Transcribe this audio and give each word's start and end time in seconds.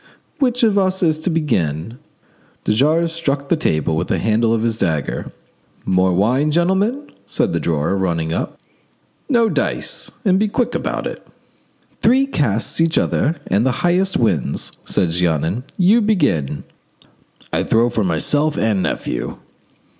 "Which 0.39 0.63
of 0.63 0.79
us 0.79 1.03
is 1.03 1.19
to 1.19 1.29
begin?" 1.29 1.99
De 2.63 2.73
Jars 2.73 3.11
struck 3.11 3.49
the 3.49 3.55
table 3.55 3.95
with 3.95 4.07
the 4.07 4.17
handle 4.17 4.51
of 4.51 4.63
his 4.63 4.79
dagger. 4.79 5.31
"More 5.85 6.11
wine, 6.11 6.49
gentlemen?" 6.49 7.11
said 7.27 7.53
the 7.53 7.59
drawer, 7.59 7.95
running 7.95 8.33
up. 8.33 8.57
"No, 9.29 9.47
dice; 9.47 10.09
and 10.25 10.39
be 10.39 10.47
quick 10.47 10.73
about 10.73 11.05
it." 11.05 11.27
"Three 12.01 12.25
casts 12.25 12.81
each 12.81 12.97
and 12.97 13.63
the 13.63 13.71
highest 13.85 14.17
wins," 14.17 14.71
said 14.85 15.11
Jeannin. 15.11 15.65
"You 15.77 16.01
begin." 16.01 16.63
"I 17.53 17.61
throw 17.63 17.91
for 17.91 18.03
myself 18.03 18.57
and 18.57 18.81
nephew." 18.81 19.37